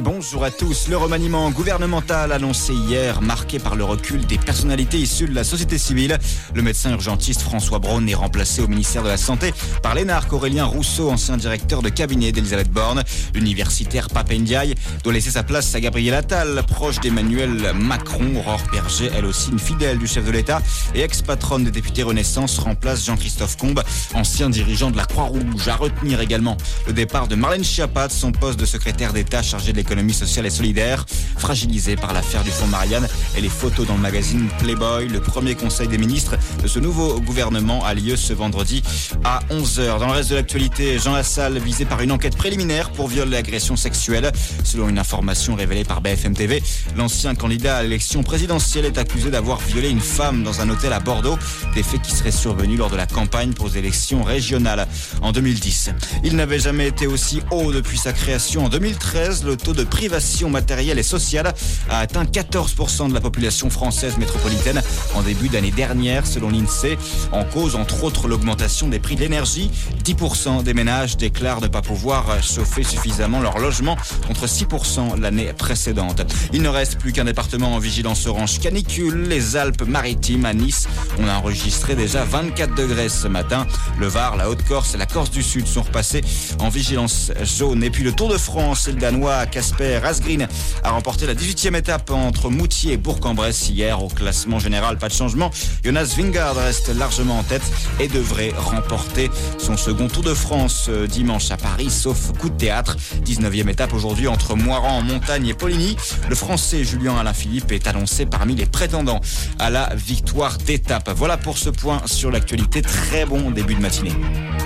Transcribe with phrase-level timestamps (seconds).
[0.00, 0.88] Bonjour à tous.
[0.88, 5.78] Le remaniement gouvernemental annoncé hier, marqué par le recul des personnalités issues de la société
[5.78, 6.18] civile.
[6.52, 10.64] Le médecin urgentiste François Braun est remplacé au ministère de la Santé par l'énarque Aurélien
[10.64, 13.04] Rousseau, ancien directeur de cabinet d'Elisabeth Borne.
[13.34, 14.74] L'universitaire Papendiaï
[15.04, 18.34] doit laisser sa place à Gabriel Attal, proche d'Emmanuel Macron.
[18.36, 20.60] Aurore Berger, elle aussi une fidèle du chef de l'État
[20.94, 23.82] et ex-patronne des députés Renaissance, remplace Jean-Christophe Combe,
[24.14, 25.68] ancien dirigeant de la Croix-Rouge.
[25.68, 26.56] À retenir également
[26.88, 30.50] le départ de Marlène Schiappa son poste de secrétaire d'État chargé de l'économie sociale et
[30.50, 31.04] solidaire,
[31.36, 33.06] fragilisée par l'affaire du fonds Marianne
[33.36, 35.08] et les photos dans le magazine Playboy.
[35.08, 38.82] Le premier conseil des ministres de ce nouveau gouvernement a lieu ce vendredi
[39.24, 39.98] à 11h.
[39.98, 43.36] Dans le reste de l'actualité, Jean Lassalle visé par une enquête préliminaire pour viol et
[43.36, 44.32] agression sexuelle.
[44.64, 46.62] Selon une information révélée par BFM TV,
[46.96, 51.00] l'ancien candidat à l'élection présidentielle est accusé d'avoir violé une femme dans un hôtel à
[51.00, 51.36] Bordeaux,
[51.74, 54.88] des faits qui seraient survenus lors de la campagne pour les élections régionales
[55.20, 55.90] en 2010.
[56.24, 59.44] Il n'avait jamais été aussi haut depuis sa création en 2013.
[59.44, 61.52] Le taux de privation matérielle et sociale
[61.90, 64.82] a atteint 14% de la population française métropolitaine
[65.14, 66.96] en début d'année dernière, selon l'INSEE.
[67.32, 69.70] En cause, entre autres, l'augmentation des prix de l'énergie.
[70.04, 76.22] 10% des ménages déclarent ne pas pouvoir chauffer suffisamment leur logement contre 6% l'année précédente.
[76.52, 80.86] Il ne reste plus qu'un département en vigilance orange canicule, les Alpes-Maritimes à Nice.
[81.18, 83.66] On a enregistré déjà 24 degrés ce matin.
[83.98, 86.22] Le Var, la Haute-Corse et la Corse du Sud sont repassés
[86.60, 87.82] en vigilance jaune.
[87.82, 90.46] Et puis le Tour de France, le Danois Casper Asgreen
[90.82, 94.98] a remporté la 18e étape entre Moutier et Bourg-en-Bresse hier au classement général.
[94.98, 95.50] Pas de changement.
[95.82, 97.62] Jonas Vingard reste largement en tête
[97.98, 102.56] et devrait remporter son second Tour de France euh, dimanche à Paris, sauf coup de
[102.56, 102.98] théâtre.
[103.24, 105.96] 19e étape aujourd'hui entre Moiran, Montagne et Poligny.
[106.28, 109.22] Le Français Julien Alain Philippe est annoncé parmi les prétendants
[109.58, 111.10] à la victoire d'étape.
[111.16, 112.82] Voilà pour ce point sur l'actualité.
[112.82, 114.12] Très bon début de matinée.